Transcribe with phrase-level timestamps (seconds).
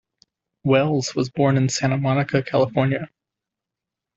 [0.63, 3.07] Welles was born in Santa Monica, California.